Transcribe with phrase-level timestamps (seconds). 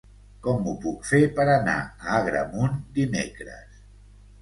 [0.45, 3.83] Com ho puc fer per anar a Agramunt dimecres?